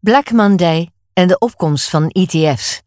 [0.00, 2.82] Black Monday en de opkomst van ETF's.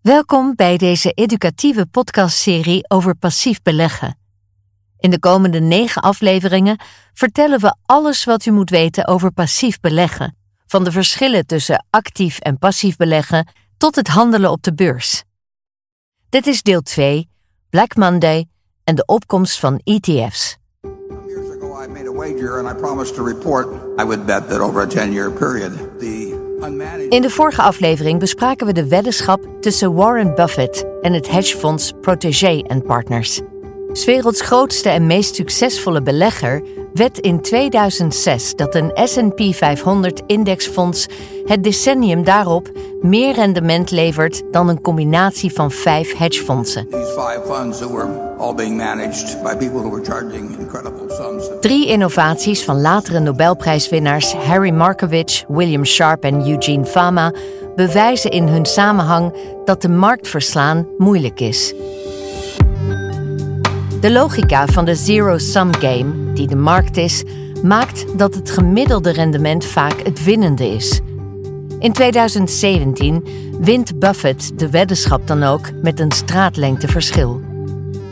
[0.00, 4.18] Welkom bij deze educatieve podcastserie over passief beleggen.
[4.98, 6.80] In de komende negen afleveringen
[7.12, 10.36] vertellen we alles wat u moet weten over passief beleggen,
[10.66, 15.22] van de verschillen tussen actief en passief beleggen tot het handelen op de beurs.
[16.28, 17.28] Dit is deel 2,
[17.70, 18.46] Black Monday
[18.84, 20.56] en de opkomst van ETF's.
[21.82, 23.66] I made a wager and I promised to report.
[23.98, 27.12] I would bet that over a 10 year period, the unmanaged.
[27.12, 32.62] In de vorige aflevering bespraken we de weddenschap tussen Warren Buffett en het hedgefonds Protégé
[32.86, 33.40] Partners.
[33.92, 36.62] 's werelds grootste en meest succesvolle belegger
[36.94, 41.06] wet in 2006 dat een S&P 500 indexfonds
[41.44, 42.70] het decennium daarop
[43.00, 46.86] meer rendement levert dan een combinatie van vijf hedgefondsen.
[51.60, 57.32] Drie innovaties van latere Nobelprijswinnaars Harry Markowitz, William Sharp en Eugene Fama
[57.76, 59.34] bewijzen in hun samenhang
[59.64, 61.74] dat de markt verslaan moeilijk is.
[64.00, 67.22] De logica van de zero-sum game, de markt is,
[67.62, 71.00] maakt dat het gemiddelde rendement vaak het winnende is.
[71.78, 73.24] In 2017
[73.60, 77.40] wint Buffett de weddenschap dan ook met een straatlengteverschil.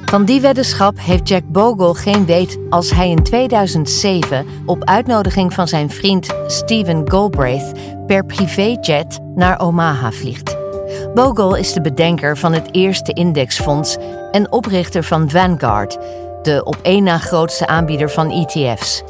[0.05, 5.69] Van die weddenschap heeft Jack Bogle geen weet als hij in 2007 op uitnodiging van
[5.69, 7.73] zijn vriend Stephen Galbraith
[8.07, 10.57] per privéjet naar Omaha vliegt.
[11.15, 13.97] Bogle is de bedenker van het eerste indexfonds
[14.33, 15.99] en oprichter van Vanguard,
[16.43, 19.03] de op één na grootste aanbieder van ETF's.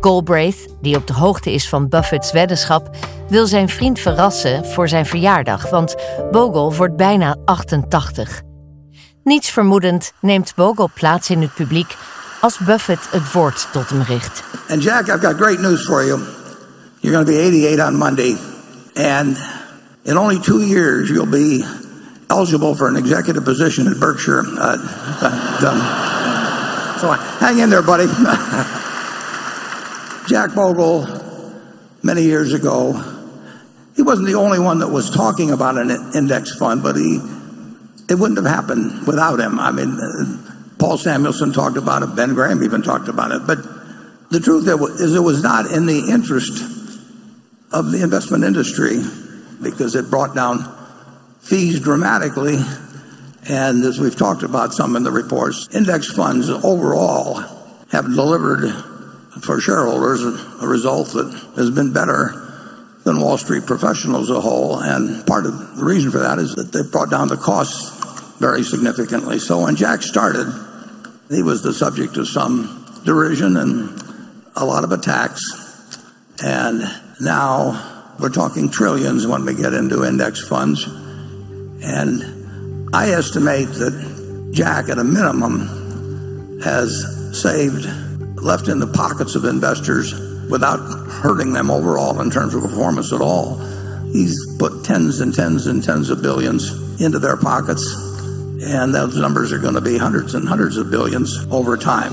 [0.00, 2.96] Galbraith, die op de hoogte is van Buffett's weddenschap,
[3.28, 5.94] wil zijn vriend verrassen voor zijn verjaardag, want
[6.30, 8.42] Bogle wordt bijna 88.
[9.22, 11.96] Niets vermoedend neemt Bogle plaats in het publiek
[12.40, 14.42] als Buffett het woord tot hem richt.
[14.68, 16.20] And Jack, I've got great news for you.
[17.00, 18.36] You're going to be 88 on Monday.
[18.94, 19.38] And
[20.02, 21.64] in only two years, you'll be
[22.26, 24.44] eligible for an executive position at Berkshire.
[24.58, 24.76] Uh,
[25.60, 26.30] done.
[27.00, 28.06] So hang in there, buddy.
[30.28, 31.06] Jack Bogle,
[32.02, 32.92] many years ago,
[33.96, 37.20] he wasn't the only one that was talking about an index fund, but he
[38.08, 39.58] it wouldn't have happened without him.
[39.58, 39.98] I mean,
[40.78, 42.14] Paul Samuelson talked about it.
[42.14, 43.46] Ben Graham even talked about it.
[43.46, 43.58] But
[44.30, 44.68] the truth
[45.00, 46.62] is, it was not in the interest
[47.72, 48.98] of the investment industry
[49.62, 50.70] because it brought down
[51.40, 52.56] fees dramatically.
[53.48, 57.42] And as we've talked about some in the reports, index funds overall
[57.90, 58.70] have delivered
[59.42, 62.40] for shareholders a result that has been better
[63.04, 64.80] than Wall Street professionals as a whole.
[64.80, 68.62] And part of the reason for that is that they've brought down the costs very
[68.62, 69.38] significantly.
[69.38, 70.46] So when Jack started,
[71.28, 74.02] he was the subject of some derision and
[74.56, 75.42] a lot of attacks.
[76.42, 76.82] And
[77.20, 80.84] now we're talking trillions when we get into index funds.
[81.82, 82.43] And
[82.94, 87.86] I estimate that Jack, at a minimum, has saved,
[88.36, 90.14] left in the pockets of investors
[90.48, 90.78] without
[91.10, 93.58] hurting them overall in terms of performance at all.
[94.12, 97.82] He's put tens and tens and tens of billions into their pockets,
[98.62, 102.12] and those numbers are going to be hundreds and hundreds of billions over time.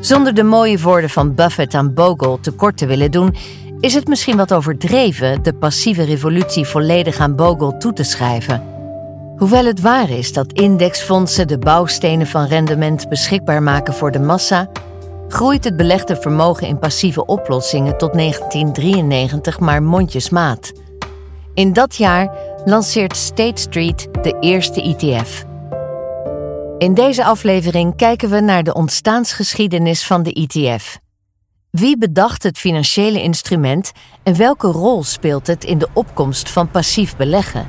[0.00, 3.34] Zonder de mooie woorden van Buffett aan Bogle tekort te willen doen,
[3.80, 8.62] is het misschien wat overdreven de passieve revolutie volledig aan Bogle toe te schrijven.
[9.36, 14.70] Hoewel het waar is dat indexfondsen de bouwstenen van rendement beschikbaar maken voor de massa,
[15.28, 20.72] groeit het belegde vermogen in passieve oplossingen tot 1993 maar mondjesmaat.
[21.54, 25.44] In dat jaar lanceert State Street de eerste ETF.
[26.78, 30.98] In deze aflevering kijken we naar de ontstaansgeschiedenis van de ETF.
[31.70, 33.92] Wie bedacht het financiële instrument
[34.22, 37.68] en welke rol speelt het in de opkomst van passief beleggen?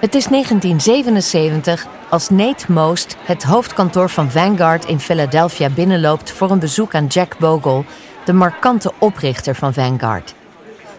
[0.00, 6.58] Het is 1977 als Nate Most het hoofdkantoor van Vanguard in Philadelphia binnenloopt voor een
[6.58, 7.84] bezoek aan Jack Bogle,
[8.24, 10.34] de markante oprichter van Vanguard.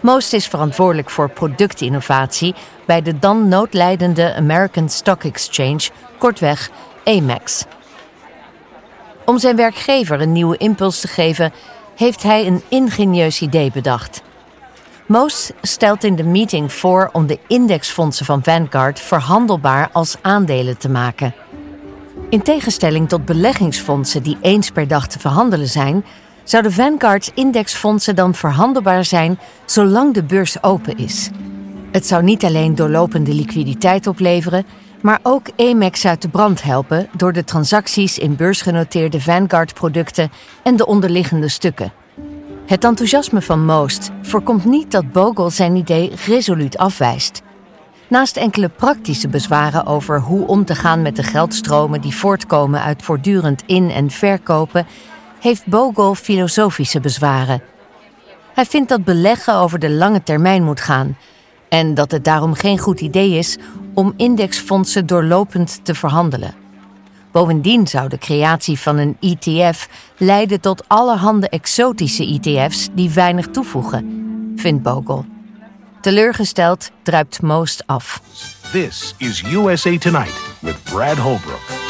[0.00, 2.54] Most is verantwoordelijk voor productinnovatie
[2.86, 5.88] bij de dan noodlijdende American Stock Exchange,
[6.18, 6.70] kortweg
[7.04, 7.64] AMEX.
[9.24, 11.52] Om zijn werkgever een nieuwe impuls te geven,
[11.96, 14.22] heeft hij een ingenieus idee bedacht.
[15.06, 20.88] Most stelt in de meeting voor om de indexfondsen van Vanguard verhandelbaar als aandelen te
[20.88, 21.34] maken.
[22.28, 26.04] In tegenstelling tot beleggingsfondsen die eens per dag te verhandelen zijn,
[26.50, 31.30] zouden Vanguard's indexfondsen dan verhandelbaar zijn zolang de beurs open is.
[31.92, 34.66] Het zou niet alleen doorlopende liquiditeit opleveren,
[35.02, 40.30] maar ook Amex uit de brand helpen door de transacties in beursgenoteerde Vanguard-producten
[40.62, 41.92] en de onderliggende stukken.
[42.66, 47.42] Het enthousiasme van Most voorkomt niet dat Bogle zijn idee resoluut afwijst.
[48.08, 53.02] Naast enkele praktische bezwaren over hoe om te gaan met de geldstromen die voortkomen uit
[53.02, 54.86] voortdurend in- en verkopen,
[55.40, 57.62] heeft Bogle filosofische bezwaren.
[58.54, 61.16] Hij vindt dat beleggen over de lange termijn moet gaan
[61.68, 63.58] en dat het daarom geen goed idee is
[63.94, 66.54] om indexfondsen doorlopend te verhandelen.
[67.32, 74.52] Bovendien zou de creatie van een ETF leiden tot allerhande exotische ETF's die weinig toevoegen,
[74.56, 75.24] vindt Bogle.
[76.00, 78.20] Teleurgesteld druipt Most af.
[78.72, 81.89] This is USA Tonight with Brad Holbrook.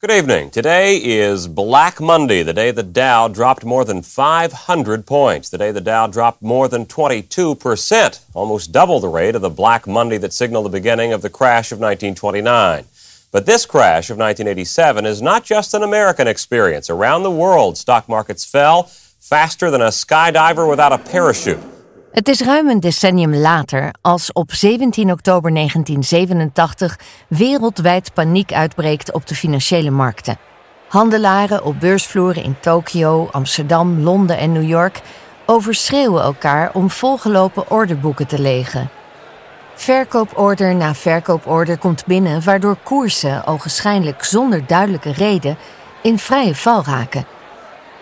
[0.00, 0.48] Good evening.
[0.48, 5.72] Today is Black Monday, the day the Dow dropped more than 500 points, the day
[5.72, 10.32] the Dow dropped more than 22%, almost double the rate of the Black Monday that
[10.32, 12.86] signaled the beginning of the crash of 1929.
[13.30, 16.88] But this crash of 1987 is not just an American experience.
[16.88, 21.60] Around the world, stock markets fell faster than a skydiver without a parachute.
[22.10, 26.98] Het is ruim een decennium later als op 17 oktober 1987
[27.28, 30.38] wereldwijd paniek uitbreekt op de financiële markten.
[30.88, 35.00] Handelaren op beursvloeren in Tokio, Amsterdam, Londen en New York
[35.46, 38.90] overschreeuwen elkaar om volgelopen orderboeken te legen.
[39.74, 45.56] Verkooporder na verkooporder komt binnen, waardoor koersen, ogenschijnlijk zonder duidelijke reden,
[46.02, 47.24] in vrije val raken.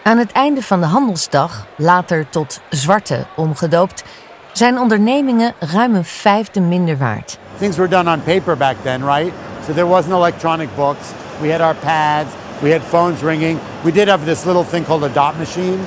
[0.09, 4.05] Aan het einde van de handelsdag, later tot zwarte omgedoopt,
[4.53, 7.39] zijn ondernemingen ruim een vijfde minder waard.
[7.59, 9.33] Things were done on paper back then, right?
[9.67, 11.07] So there wasn't electronic books.
[11.41, 12.31] We had our pads,
[12.63, 13.59] we had phones ringing.
[13.85, 15.79] We did have this little thing called a dot machine,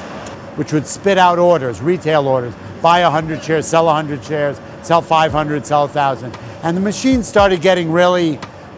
[0.56, 2.54] which would spit out orders, retail orders.
[2.82, 6.38] Buy 100 shares, sell 100 shares, sell 500, sell 1,000.
[6.62, 8.38] And the machine started getting really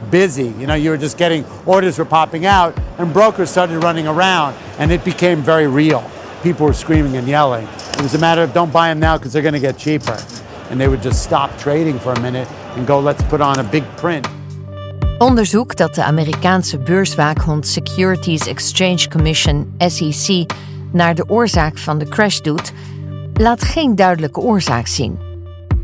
[0.10, 0.54] busy.
[0.60, 4.56] You know, you were just getting orders were popping out, and brokers started running around,
[4.78, 6.04] and it became very real.
[6.42, 7.68] People were screaming and yelling.
[7.94, 10.18] It was a matter of don't buy them now because they're going to get cheaper.
[10.70, 13.64] And they would just stop trading for a minute and go, let's put on a
[13.64, 14.28] big print.
[15.18, 20.46] Onderzoek dat de Amerikaanse beurswaakhond Securities Exchange Commission SEC
[20.92, 22.72] naar de oorzaak van de crash doet,
[23.34, 25.20] laat geen duidelijke oorzaak zien.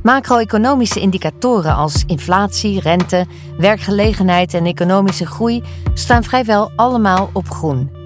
[0.04, 3.26] Macro-economische indicatoren als inflatie, rente,
[3.58, 5.64] werkgelegenheid en economische groei
[5.94, 7.99] staan vrijwel allemaal op groen.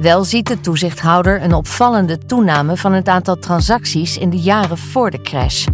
[0.00, 5.10] Wel ziet de toezichthouder een opvallende toename van het aantal transacties in de jaren voor
[5.10, 5.66] de crash.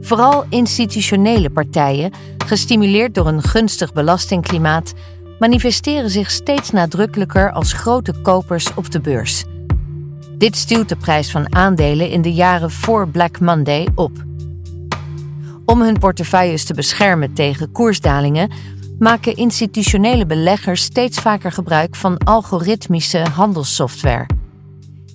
[0.00, 2.12] Vooral institutionele partijen,
[2.46, 4.92] gestimuleerd door een gunstig belastingklimaat,
[5.38, 9.44] manifesteren zich steeds nadrukkelijker als grote kopers op de beurs.
[10.38, 14.12] Dit stuwt de prijs van aandelen in de jaren voor Black Monday op.
[15.64, 18.50] Om hun portefeuilles te beschermen tegen koersdalingen
[19.00, 24.26] maken institutionele beleggers steeds vaker gebruik van algoritmische handelssoftware.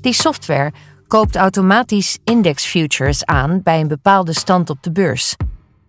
[0.01, 0.71] Die software
[1.07, 5.35] koopt automatisch index futures aan bij een bepaalde stand op de beurs.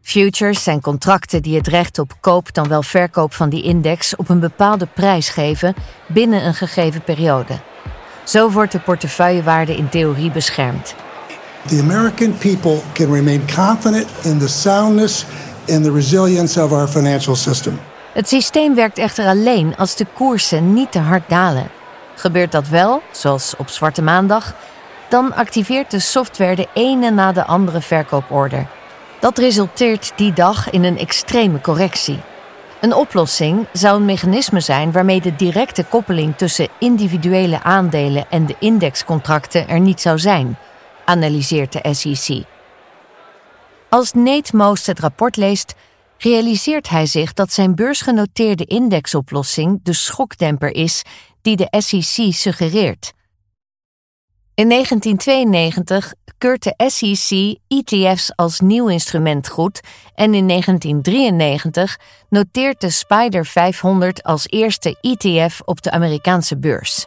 [0.02, 4.28] Futures zijn contracten die het recht op koop dan wel verkoop van die index op
[4.28, 5.75] een bepaalde prijs geven
[6.06, 7.60] binnen een gegeven periode.
[8.25, 10.94] Zo wordt de portefeuillewaarde in theorie beschermd.
[11.66, 15.25] The American people can remain confident in the soundness
[15.71, 17.81] and the resilience of our financial system.
[18.13, 21.69] Het systeem werkt echter alleen als de koersen niet te hard dalen.
[22.15, 24.55] Gebeurt dat wel, zoals op Zwarte Maandag,
[25.08, 28.67] dan activeert de software de ene na de andere verkooporder.
[29.20, 32.20] Dat resulteert die dag in een extreme correctie.
[32.81, 38.55] Een oplossing zou een mechanisme zijn waarmee de directe koppeling tussen individuele aandelen en de
[38.58, 40.58] indexcontracten er niet zou zijn,
[41.05, 42.44] analyseert de SEC.
[43.88, 45.74] Als Nate Most het rapport leest,
[46.19, 51.02] realiseert hij zich dat zijn beursgenoteerde indexoplossing de schokdemper is
[51.43, 53.12] die de SEC suggereert.
[54.55, 59.81] In 1992 keurt de SEC ETF's als nieuw instrument goed
[60.14, 67.06] en in 1993 noteert de Spider 500 als eerste ETF op de Amerikaanse beurs.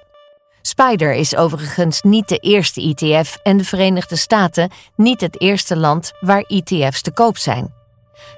[0.62, 6.12] Spider is overigens niet de eerste ETF en de Verenigde Staten niet het eerste land
[6.20, 7.74] waar ETF's te koop zijn.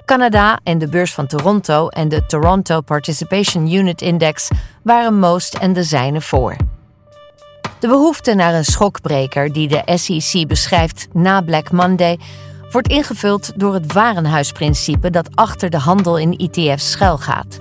[0.04, 4.48] Canada en de beurs van Toronto en de Toronto Participation Unit Index
[4.82, 6.56] waren Most en de zijne voor.
[7.78, 12.18] De behoefte naar een schokbreker die de SEC beschrijft na Black Monday
[12.70, 17.58] wordt ingevuld door het warenhuisprincipe dat achter de handel in ETF's schuilgaat.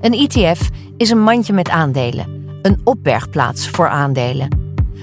[0.00, 4.60] Een ETF is een mandje met aandelen, een opbergplaats voor aandelen.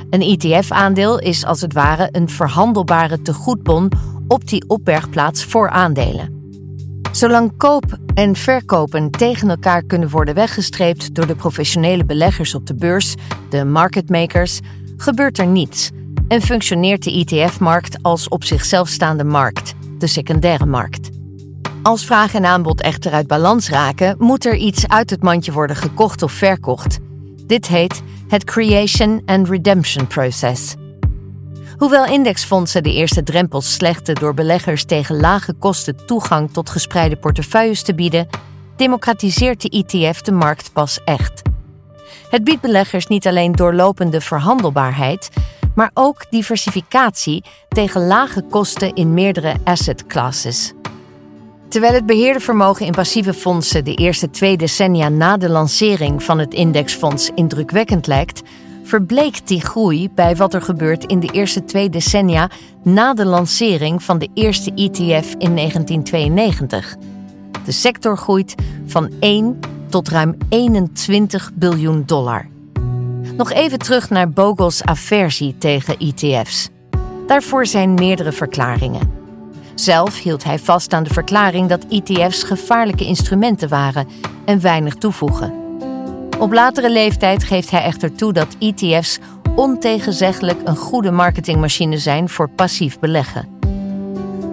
[0.10, 3.92] Een ETF-aandeel is als het ware een verhandelbare tegoedbon
[4.28, 6.38] op die opbergplaats voor aandelen.
[7.12, 12.76] Zolang koop en verkopen tegen elkaar kunnen worden weggestreept door de professionele beleggers op de
[12.76, 13.16] beurs,
[13.50, 14.60] de marketmakers,
[14.98, 15.90] gebeurt er niets
[16.28, 21.10] en functioneert de ETF-markt als op zichzelf staande markt, de secundaire markt.
[21.82, 25.76] Als vraag en aanbod echter uit balans raken, moet er iets uit het mandje worden
[25.76, 27.00] gekocht of verkocht.
[27.50, 30.76] Dit heet het Creation and Redemption Process.
[31.78, 37.82] Hoewel indexfondsen de eerste drempels slechten door beleggers tegen lage kosten toegang tot gespreide portefeuilles
[37.82, 38.28] te bieden,
[38.76, 41.42] democratiseert de ETF de markt pas echt.
[42.30, 45.30] Het biedt beleggers niet alleen doorlopende verhandelbaarheid,
[45.76, 50.74] maar ook diversificatie tegen lage kosten in meerdere asset classes.
[51.70, 56.40] Terwijl het beheerde vermogen in passieve fondsen de eerste twee decennia na de lancering van
[56.40, 58.42] het indexfonds indrukwekkend lijkt,
[58.84, 62.50] verbleekt die groei bij wat er gebeurt in de eerste twee decennia
[62.84, 66.96] na de lancering van de eerste ETF in 1992.
[67.66, 69.60] De sector groeit van 1
[69.90, 72.48] tot ruim 21 biljoen dollar.
[73.38, 76.70] Nog even terug naar Bogle's aversie tegen ETF's.
[77.28, 79.19] Daarvoor zijn meerdere verklaringen.
[79.80, 84.08] Zelf hield hij vast aan de verklaring dat ETF's gevaarlijke instrumenten waren
[84.46, 85.54] en weinig toevoegen.
[86.40, 89.20] Op latere leeftijd geeft hij echter toe dat ETF's
[89.56, 93.48] ontegenzeggelijk een goede marketingmachine zijn voor passief beleggen.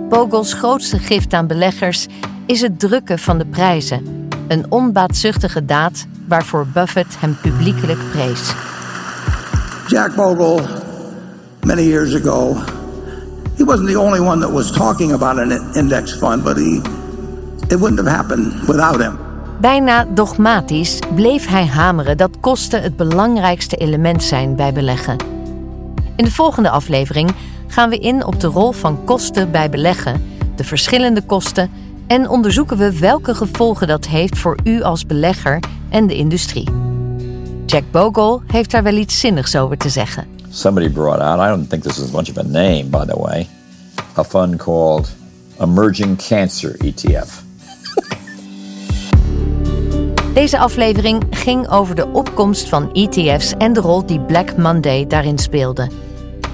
[0.08, 2.06] Bogle's grootste gift aan beleggers
[2.46, 8.52] is het drukken van de prijzen, een onbaatzuchtige daad waarvoor Buffett hem publiekelijk prees.
[9.86, 10.62] Jack Bogle,
[11.60, 12.56] many years ago,
[13.56, 16.80] he wasn't the only one that was talking about an index fund, but he,
[17.68, 19.24] it wouldn't have happened without.
[19.60, 25.16] Bijna dogmatisch bleef hij hameren dat kosten het belangrijkste element zijn bij beleggen.
[26.16, 27.34] In de volgende aflevering
[27.66, 30.22] gaan we in op de rol van kosten bij beleggen,
[30.56, 31.70] de verschillende kosten
[32.06, 36.68] en onderzoeken we welke gevolgen dat heeft voor u als belegger en de industrie.
[37.66, 40.35] Jack Bogle heeft daar wel iets zinnigs over te zeggen.
[40.56, 43.46] Somebody brought out, I don't think this is much of a name, by the way,
[44.16, 45.10] a fund called
[45.60, 47.42] Emerging Cancer ETF.
[50.34, 55.38] Deze aflevering ging over de opkomst van ETF's en de rol die Black Monday daarin
[55.38, 55.90] speelde.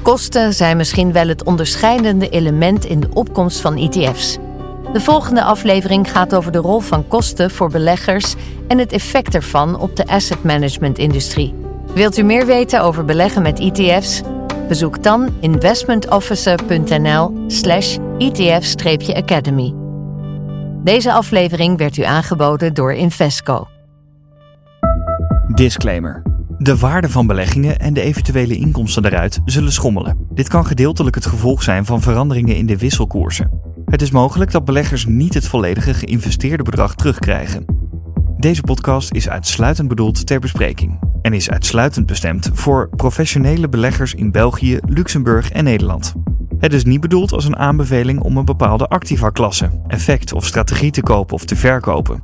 [0.02, 4.38] Kosten zijn misschien wel het onderscheidende element in de opkomst van ETF's.
[4.92, 8.34] De volgende aflevering gaat over de rol van kosten voor beleggers
[8.68, 11.61] en het effect ervan op de asset management industrie.
[11.94, 14.22] Wilt u meer weten over beleggen met ETF's?
[14.68, 19.74] Bezoek dan investmentofficer.nl/slash ETF-academy.
[20.84, 23.66] Deze aflevering werd u aangeboden door Invesco.
[25.54, 26.22] Disclaimer.
[26.58, 30.26] De waarde van beleggingen en de eventuele inkomsten daaruit zullen schommelen.
[30.30, 33.50] Dit kan gedeeltelijk het gevolg zijn van veranderingen in de wisselkoersen.
[33.84, 37.64] Het is mogelijk dat beleggers niet het volledige geïnvesteerde bedrag terugkrijgen.
[38.36, 44.30] Deze podcast is uitsluitend bedoeld ter bespreking en is uitsluitend bestemd voor professionele beleggers in
[44.30, 46.14] België, Luxemburg en Nederland.
[46.58, 51.02] Het is niet bedoeld als een aanbeveling om een bepaalde activa-klasse, effect of strategie te
[51.02, 52.20] kopen of te verkopen.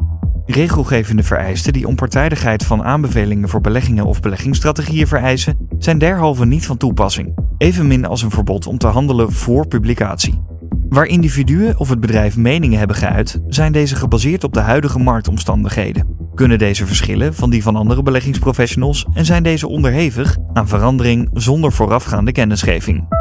[0.47, 6.77] Regelgevende vereisten die onpartijdigheid van aanbevelingen voor beleggingen of beleggingsstrategieën vereisen, zijn derhalve niet van
[6.77, 10.41] toepassing, evenmin als een verbod om te handelen voor publicatie.
[10.89, 16.18] Waar individuen of het bedrijf meningen hebben geuit, zijn deze gebaseerd op de huidige marktomstandigheden.
[16.39, 21.73] Kunnen deze verschillen van die van andere beleggingsprofessionals en zijn deze onderhevig aan verandering zonder
[21.73, 23.18] voorafgaande kennisgeving?